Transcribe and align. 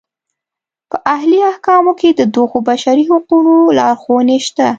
په 0.89 0.97
الهي 1.15 1.39
احکامو 1.51 1.93
کې 1.99 2.09
د 2.13 2.21
دغو 2.35 2.57
بشري 2.69 3.03
حقونو 3.11 3.53
لارښوونې 3.77 4.37
شته. 4.45 4.67